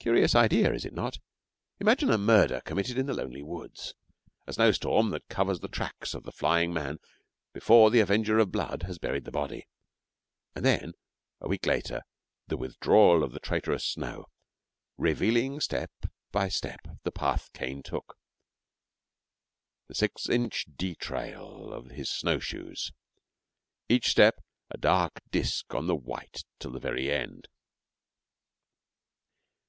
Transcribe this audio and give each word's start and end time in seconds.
Curious 0.00 0.34
idea, 0.34 0.72
is 0.72 0.86
it 0.86 0.94
not? 0.94 1.18
Imagine 1.80 2.08
a 2.10 2.16
murder 2.16 2.62
committed 2.62 2.96
in 2.96 3.04
the 3.04 3.12
lonely 3.12 3.42
woods, 3.42 3.92
a 4.46 4.52
snowstorm 4.54 5.10
that 5.10 5.28
covers 5.28 5.60
the 5.60 5.68
tracks 5.68 6.14
of 6.14 6.22
the 6.22 6.32
flying 6.32 6.72
man 6.72 6.98
before 7.52 7.90
the 7.90 8.00
avenger 8.00 8.38
of 8.38 8.50
blood 8.50 8.84
has 8.84 8.96
buried 8.98 9.24
the 9.26 9.30
body, 9.30 9.68
and 10.56 10.64
then, 10.64 10.94
a 11.42 11.48
week 11.48 11.66
later, 11.66 12.04
the 12.46 12.56
withdrawal 12.56 13.22
of 13.22 13.32
the 13.32 13.40
traitorous 13.40 13.84
snow, 13.84 14.24
revealing 14.96 15.60
step 15.60 15.90
by 16.32 16.48
step 16.48 16.80
the 17.02 17.12
path 17.12 17.50
Cain 17.52 17.82
took 17.82 18.16
the 19.88 19.94
six 19.94 20.26
inch 20.26 20.64
dee 20.74 20.94
trail 20.94 21.70
of 21.70 21.90
his 21.90 22.08
snow 22.08 22.38
shoes 22.38 22.92
each 23.90 24.08
step 24.08 24.42
a 24.70 24.78
dark 24.78 25.20
disk 25.30 25.74
on 25.74 25.86
the 25.86 25.96
white 25.96 26.44
till 26.58 26.70
the 26.70 26.80
very 26.80 27.10
end. 27.12 27.46